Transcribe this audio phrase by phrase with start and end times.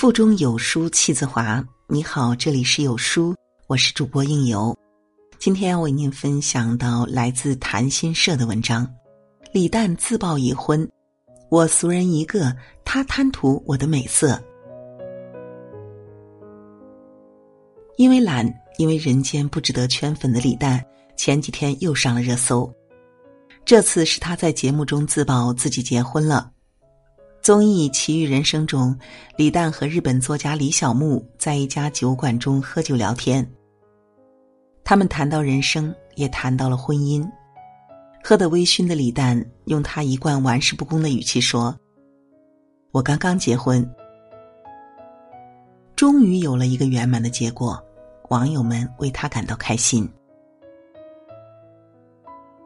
[0.00, 1.62] 腹中有书气自华。
[1.86, 4.74] 你好，这里是有书，我是主播应由。
[5.38, 8.90] 今天要为您分享到来自谈心社的文章：
[9.52, 10.90] 李诞自曝已婚，
[11.50, 14.42] 我俗人一个，他贪图我的美色。
[17.98, 20.82] 因为懒，因为人间不值得圈粉的李诞，
[21.14, 22.72] 前几天又上了热搜。
[23.66, 26.50] 这次是他在节目中自曝自己结婚了。
[27.42, 28.94] 综艺《奇遇人生》中，
[29.34, 33.48] 李诞和日本作家李小牧在一家酒馆中喝酒聊天。
[34.84, 37.26] 他们谈到人生，也谈到了婚姻。
[38.22, 41.74] 喝得微醺的李诞用他一贯玩世不恭的语气说
[42.92, 43.88] ：“我刚刚结婚，
[45.96, 47.82] 终于有了一个圆满的结果，
[48.28, 50.06] 网友们为他感到开心。”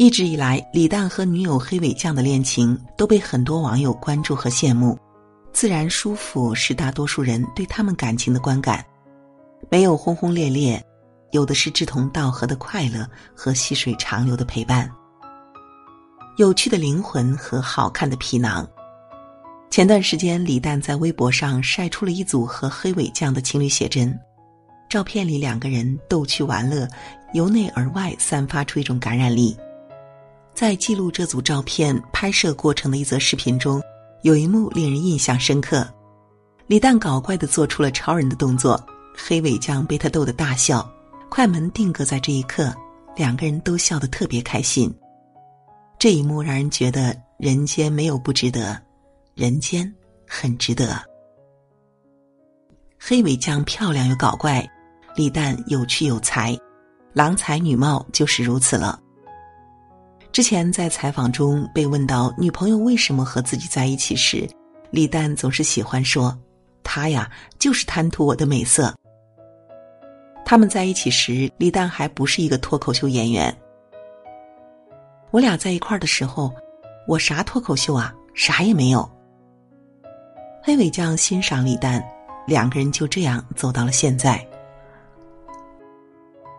[0.00, 4.98] 一直以来，李诞和女友黑尾酱的恋情都被很多网友关注和羡慕。
[5.52, 8.82] 自然舒服是大多数人对他们感情的观感，
[9.70, 10.82] 没有轰轰烈烈，
[11.32, 13.06] 有的是志同道合的快乐
[13.36, 14.90] 和细水长流的陪伴。
[16.38, 18.66] 有趣的灵魂和好看的皮囊。
[19.68, 24.18] 前段时间，李诞在微博上晒出了一组和黑尾酱的情侣写真，
[24.88, 26.88] 照片里两个人逗趣玩乐，
[27.34, 29.54] 由内而外散发出一种感染力。
[30.60, 33.80] 在记录这组照片拍摄过程的一则视频中，
[34.20, 35.88] 有一幕令人印象深刻。
[36.66, 38.78] 李诞搞怪的做出了超人的动作，
[39.16, 40.86] 黑尾酱被他逗得大笑。
[41.30, 42.74] 快门定格在这一刻，
[43.16, 44.94] 两个人都笑得特别开心。
[45.98, 48.78] 这一幕让人觉得人间没有不值得，
[49.34, 49.90] 人间
[50.28, 51.02] 很值得。
[52.98, 54.70] 黑尾酱漂亮又搞怪，
[55.16, 56.54] 李诞有趣有才，
[57.14, 59.00] 郎才女貌就是如此了。
[60.32, 64.48] 之前在采访中被问到女朋友为什么和自己在一起时，
[64.90, 66.36] 李诞总是喜欢说
[66.84, 67.28] ：“他呀，
[67.58, 68.94] 就是贪图我的美色。”
[70.46, 73.54] 他们在一起时，李诞还不是一个脱口秀演员。
[75.32, 76.52] 我俩在一块儿的时候，
[77.08, 79.08] 我啥脱口秀啊，啥也没有。
[80.62, 82.04] 黑尾酱欣赏李诞，
[82.46, 84.44] 两个人就这样走到了现在。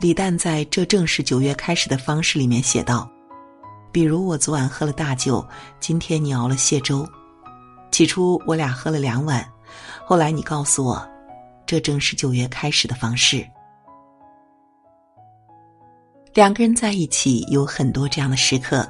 [0.00, 3.10] 李诞在这正是九月开始的方式里面写道。
[3.96, 5.42] 比如我昨晚喝了大酒，
[5.80, 7.08] 今天你熬了蟹粥。
[7.90, 9.42] 起初我俩喝了两碗，
[10.04, 11.02] 后来你告诉我，
[11.64, 13.42] 这正是九月开始的方式。
[16.34, 18.86] 两个人在一起有很多这样的时刻。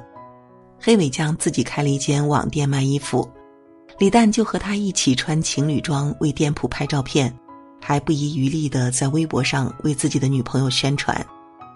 [0.77, 3.25] 黑尾酱自己开了一间网店卖衣服，
[3.97, 7.33] 李诞就和他一起穿情侣装为店铺拍照片，
[7.81, 11.25] 还不遗余力的在微博上为自己的女朋友宣传，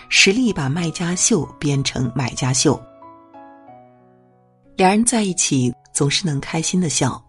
[0.09, 2.77] 实力把卖家秀变成买家秀。
[4.75, 7.23] 两人在一起总是能开心的笑，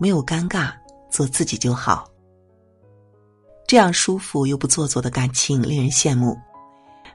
[0.00, 0.72] 没有尴尬，
[1.10, 2.10] 做自己就好。
[3.66, 6.36] 这样舒服又不做作的感情令人羡慕。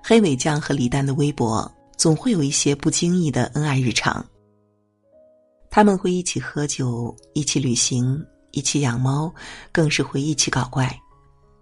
[0.04, 4.26] 黑尾酱和李诞的微博总会有一些不经意的恩爱日常。
[5.70, 8.22] 他们会一起喝酒，一起旅行，
[8.52, 9.34] 一起养猫，
[9.72, 10.94] 更是会一起搞怪。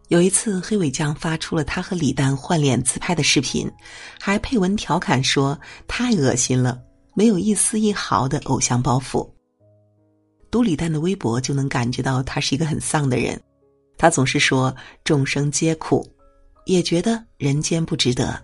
[0.07, 3.71] 有一次，黑尾酱发出了他和李诞换脸自拍的视频，
[4.19, 5.55] 还配文调侃说
[5.87, 6.81] ：“太恶心了。”
[7.13, 9.29] 没有一丝一毫的偶像包袱。
[10.51, 13.39] 读李诞的微博就能感觉到他是一个很丧的人，
[13.97, 16.07] 他总是说众生皆苦，
[16.65, 18.43] 也觉得人间不值得。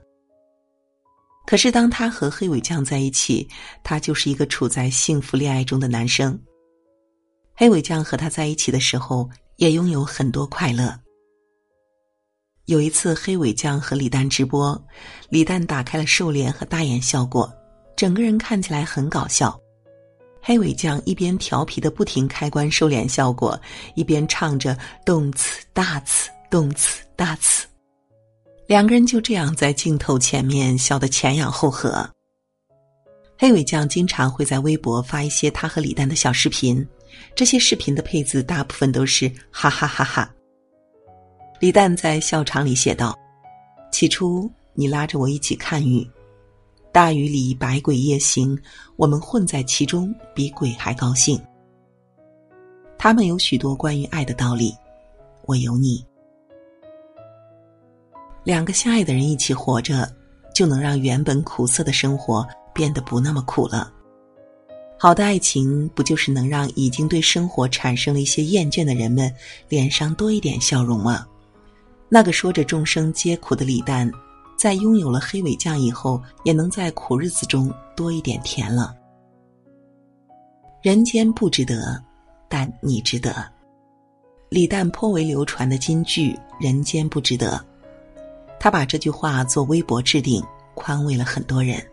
[1.47, 3.47] 可是当他和黑尾酱在一起，
[3.83, 6.39] 他就是一个处在幸福恋爱中的男生。
[7.53, 10.99] 黑尾酱和他在一起的时候，也拥有很多快乐。
[12.65, 14.79] 有一次，黑尾酱和李诞直播，
[15.29, 17.51] 李诞打开了瘦脸和大眼效果。
[17.95, 19.57] 整个人看起来很搞笑，
[20.41, 23.59] 黑尾酱一边调皮的不停开关收敛效果，
[23.95, 27.65] 一边唱着动词大词动词大词，
[28.67, 32.07] 两个人就这样在镜头前面笑得前仰后合。
[33.37, 36.85] 黑尾酱经常会在微博发一些他和李诞的小视频，
[37.35, 40.33] 这些视频的配字大部分都是哈哈哈哈。
[41.59, 43.17] 李诞在笑场里写道
[43.91, 46.05] ：“起初你拉着我一起看雨。”
[46.95, 48.57] 大雨里，百鬼夜行，
[48.95, 51.37] 我们混在其中，比鬼还高兴。
[52.97, 54.73] 他们有许多关于爱的道理，
[55.43, 56.01] 我有你。
[58.45, 60.09] 两个相爱的人一起活着，
[60.53, 63.91] 就能让原本苦涩的生活变得不那么苦了。
[64.97, 69.29] 好的爱情，不就是能让已经对生活产生了一些厌倦的人们
[69.67, 71.27] 脸上多一点笑容吗？
[72.07, 74.09] 那个说着众生皆苦的李诞。
[74.57, 78.95] 在拥有了黑尾酱以后，也能在苦日子中多一点甜了。
[80.81, 82.01] 人间不值得，
[82.47, 83.45] 但你值得。
[84.49, 87.63] 李诞颇为流传的金句“人间不值得”，
[88.59, 90.43] 他把这句话做微博置顶，
[90.75, 91.83] 宽慰了很多人。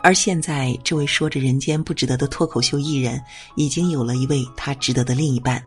[0.00, 3.22] 而现在，这位说着“人间不值得”的脱口秀艺人，
[3.56, 5.64] 已经有了一位他值得的另一半。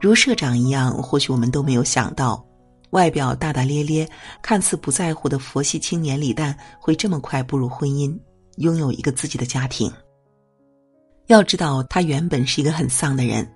[0.00, 2.44] 如社长一样，或许我们都没有想到，
[2.92, 4.06] 外表大大咧咧、
[4.42, 8.14] 看似不在乎的佛系青年李诞，会这么快步入婚姻，
[8.56, 9.90] 拥有一个自己的家庭。
[11.28, 13.50] 要知道，他原本是一个很丧的人。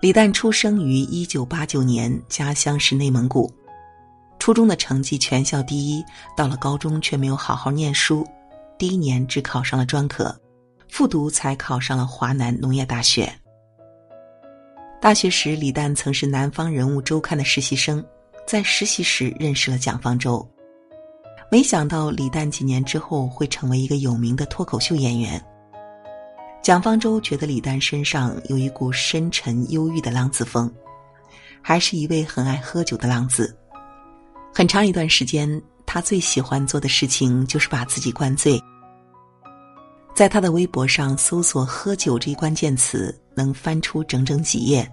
[0.00, 3.52] 李诞出生于一九八九年，家乡是内蒙古，
[4.38, 6.04] 初中的成绩全校第一，
[6.36, 8.24] 到了高中却没有好好念书。
[8.78, 10.32] 第一年只考上了专科，
[10.88, 13.28] 复读才考上了华南农业大学。
[15.00, 18.04] 大学时，李诞曾是《南方人物周刊》的实习生，
[18.48, 20.48] 在实习时认识了蒋方舟。
[21.50, 25.38] 没想到，李诞几年之后会成为一个有名的脱口秀演员。
[26.62, 30.72] 蒋方舟觉得李诞身上有一股深沉忧郁的浪子风，
[31.60, 33.54] 还是一位很爱喝酒的浪子。
[34.54, 35.62] 很长一段时间。
[35.90, 38.62] 他最喜欢做的事情就是把自己灌醉。
[40.14, 44.86] 在他的微博上搜索“喝酒”这一关键词，能翻出整整几页。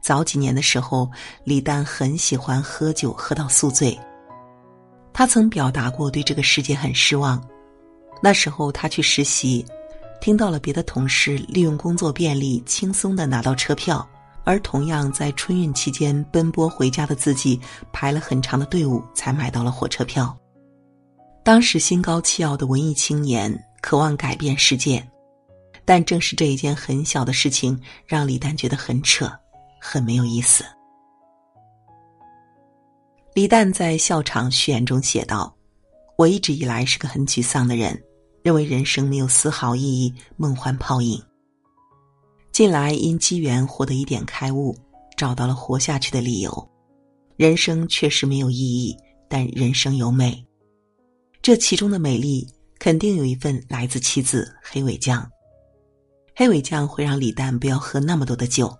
[0.00, 1.10] 早几年的时候，
[1.44, 3.98] 李诞很喜欢喝酒，喝到宿醉。
[5.12, 7.42] 他曾表达过对这个世界很失望。
[8.22, 9.64] 那时候他去实习，
[10.20, 14.08] 听到了别的同事利用工作便利，轻松的拿到车票。
[14.44, 17.60] 而同样在春运期间奔波回家的自己，
[17.92, 20.34] 排了很长的队伍才买到了火车票。
[21.44, 25.06] 当时心高气傲的文艺青年，渴望改变世界，
[25.84, 29.30] 但正是这一件很小的事情，让李诞觉得很扯，
[29.80, 30.64] 很没有意思。
[33.34, 35.54] 李诞在笑场序言中写道
[36.16, 37.96] ：“我一直以来是个很沮丧的人，
[38.42, 41.22] 认为人生没有丝毫意义，梦幻泡影。”
[42.50, 44.76] 近来因机缘获得一点开悟，
[45.16, 46.70] 找到了活下去的理由。
[47.36, 48.96] 人生确实没有意义，
[49.28, 50.44] 但人生有美。
[51.40, 52.44] 这其中的美丽，
[52.80, 55.30] 肯定有一份来自妻子黑尾酱。
[56.34, 58.76] 黑尾酱会让李诞不要喝那么多的酒。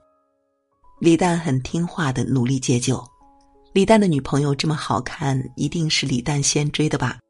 [1.01, 3.07] 李诞很听话的努力戒酒。
[3.73, 7.21] 李诞的女朋友这么好看，一定是李诞先追的吧？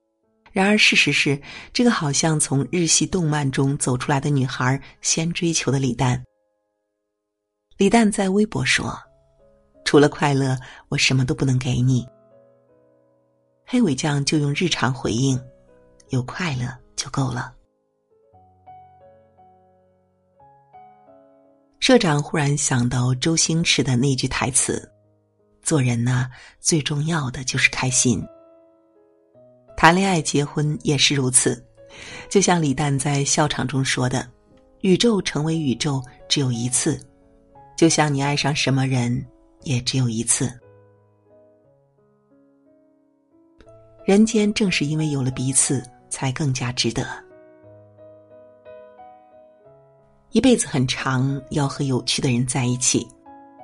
[0.53, 1.39] 然而事实是，
[1.71, 6.25] 这个好像从日系动漫中走出来的女孩，先追求的李诞。
[7.77, 8.99] 李诞在微博说
[9.85, 10.57] ：“除了快乐，
[10.89, 12.07] 我什么都不能给你。”
[13.67, 15.39] 黑尾酱就用日常回应
[16.09, 17.53] ：“有快乐就够了。”
[21.89, 24.87] 社长忽然想到周星驰的那句台词
[25.65, 26.29] ：“做人呢，
[26.61, 28.23] 最重要的就是开心。
[29.75, 31.67] 谈恋爱、结婚也是如此。
[32.29, 34.31] 就像李诞在笑场中说的
[34.85, 37.01] ：‘宇宙成为宇宙只有一次。’”
[37.75, 39.27] 就像你爱上什么人，
[39.63, 40.53] 也只有一次。
[44.05, 47.07] 人间正是因为有了彼此，才更加值得。
[50.39, 53.05] 一辈子很长，要和有趣的人在一起。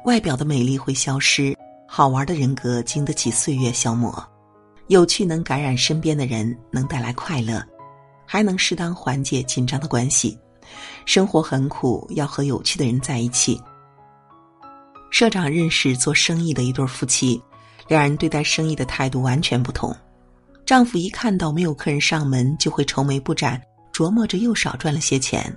[0.06, 1.56] 外表的美丽会消失，
[1.87, 4.12] 好玩的人格经得起岁月消磨。
[4.88, 7.64] 有趣能感染身边的人，能带来快乐，
[8.26, 10.37] 还能适当缓解紧张的关系。
[11.07, 13.57] 生活很苦，要和有趣的人在一起。
[15.12, 17.40] 社长认识做生意的一对夫妻，
[17.87, 19.97] 两人对待生意的态度完全不同。
[20.66, 23.62] 丈夫一看到没有客人上门，就会愁眉不展，
[23.93, 25.57] 琢磨着又少赚了些钱。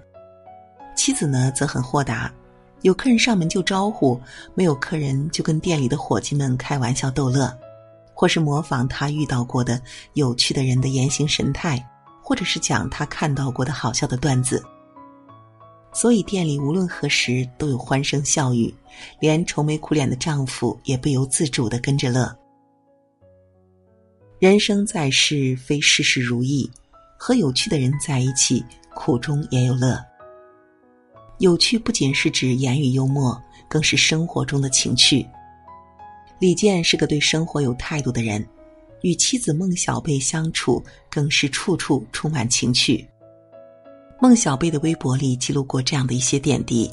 [0.97, 2.29] 妻子呢，则很豁达，
[2.81, 4.19] 有客人上门就招呼，
[4.55, 7.55] 没有客人就跟店里的伙计们开玩笑逗乐，
[8.13, 9.79] 或是模仿他遇到过的
[10.13, 11.81] 有趣的人的言行神态，
[12.21, 14.61] 或者是讲他看到过的好笑的段子。
[15.93, 18.73] 所以店里无论何时都有欢声笑语，
[19.19, 22.35] 连愁眉苦脸的丈夫也不由自主的跟着乐。
[24.39, 26.69] 人生在世，非事事如意，
[27.17, 28.63] 和有趣的人在一起，
[28.93, 30.03] 苦中也有乐。
[31.39, 35.25] 有趣不仅是指言语幽默，更是生活中的情趣。
[36.39, 38.43] 李健是个对生活有态度的人，
[39.01, 43.07] 与妻子孟小贝相处，更是处处充满情趣。
[44.19, 46.91] 孟小贝的微博里记录过这样的一些点滴。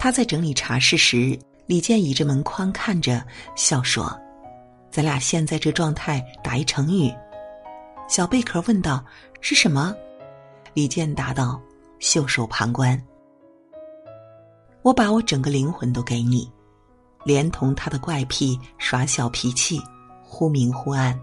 [0.00, 3.24] 他在整理茶室时，李健倚着门框看着，
[3.54, 4.12] 笑说
[4.90, 7.08] ：“咱俩现在这状态，打一成语。”
[8.08, 9.04] 小贝壳问道
[9.40, 9.94] ：“是什么？”
[10.74, 11.60] 李健答道
[12.00, 13.00] ：“袖手旁观。”
[14.82, 16.50] 我把我整个灵魂都给你，
[17.24, 19.80] 连同他的怪癖、耍小脾气、
[20.24, 21.18] 忽明忽暗，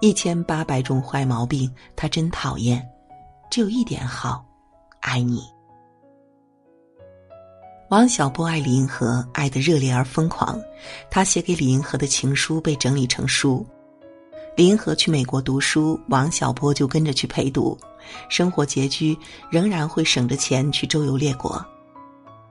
[0.00, 2.86] 一千八百种坏毛病，他真讨厌。
[3.50, 4.44] 只有一点好，
[5.00, 5.42] 爱你。
[7.90, 10.60] 王小波爱李银河，爱得热烈而疯狂。
[11.10, 13.66] 他写给李银河的情书被整理成书。
[14.54, 17.76] 李银河去美国读书，王小波就跟着去陪读。
[18.28, 19.18] 生活拮据，
[19.50, 21.64] 仍然会省着钱去周游列国。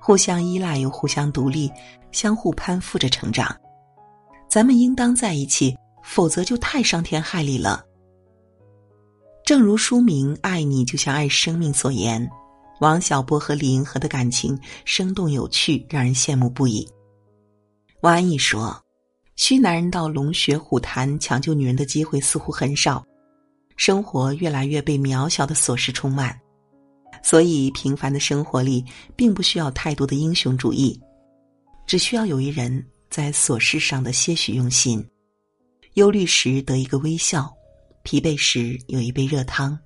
[0.07, 1.69] 互相依赖又互相独立，
[2.13, 3.53] 相互攀附着成长。
[4.47, 7.83] 咱们应当在一起，否则就太伤天害理了。
[9.43, 12.25] 正如书名《爱你就像爱生命》所言。
[12.79, 16.87] 王小波和李银河的感情生动有趣，让人羡慕不已。
[17.99, 18.81] 王安忆说
[19.35, 23.05] ：“需男人到龙穴虎潭抢救女人的机会似乎很少，
[23.75, 26.39] 生活越来越被渺小的琐事充满，
[27.23, 28.83] 所以平凡的生活里
[29.15, 30.99] 并不需要太多的英雄主义，
[31.85, 35.05] 只需要有一人在琐事上的些许用心。
[35.93, 37.51] 忧虑时得一个微笑，
[38.03, 39.77] 疲惫时有一杯热汤。”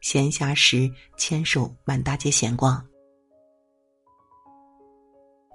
[0.00, 2.82] 闲暇时牵手满大街闲逛。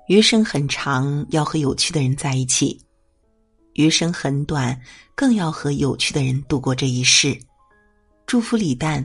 [0.08, 2.79] 余生很长，要和有趣的人在一起；
[3.74, 4.79] 余生很短，
[5.15, 7.36] 更要和有趣的人度过这一世。
[8.27, 9.03] 祝福李诞，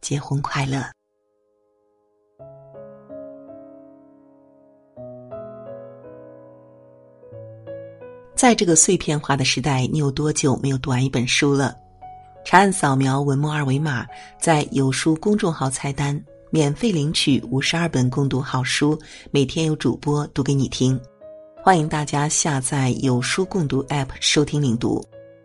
[0.00, 0.90] 结婚快乐！
[8.40, 11.76] 在这个碎片化的时代，你有多久没有读完一本书了？
[12.42, 14.06] 长按扫描文末二维码，
[14.40, 16.18] 在有书公众号菜单
[16.48, 18.98] 免费领取五十二本共读好书，
[19.30, 20.98] 每天有主播读给你听。
[21.62, 25.04] 欢迎大家下载有书共读 App 收听领读。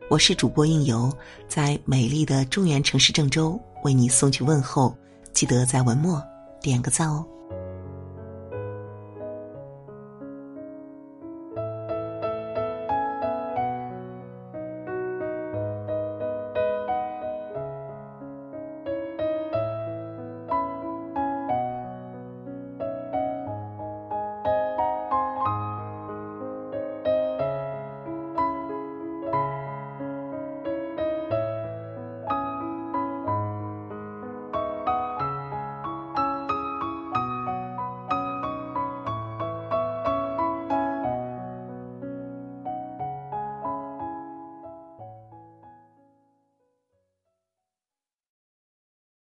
[0.10, 1.12] 我是主播应由，
[1.50, 4.96] 在美丽的中原城市郑州为你送去问候。
[5.34, 6.24] 记得在文末
[6.62, 7.26] 点个赞哦。